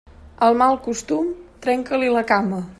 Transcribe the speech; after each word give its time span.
Al 0.47 0.55
mal 0.61 0.79
costum, 0.87 1.29
trenca-li 1.67 2.13
la 2.19 2.29
cama. 2.35 2.67